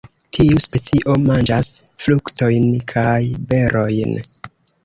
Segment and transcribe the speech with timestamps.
[0.35, 1.69] Tiu specio manĝas
[2.05, 3.15] fruktojn kaj
[3.53, 4.19] berojn.